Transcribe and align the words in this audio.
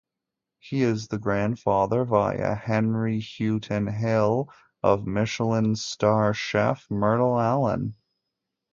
He 0.57 0.81
is 0.81 1.09
the 1.09 1.19
grandfather 1.19 2.05
via 2.05 2.55
Henry 2.55 3.19
Houghton 3.19 3.85
Hill 3.85 4.51
of 4.81 5.05
Michelin 5.05 5.75
star 5.75 6.33
chef 6.33 6.89
Myrtle 6.89 7.39
Allen. 7.39 7.93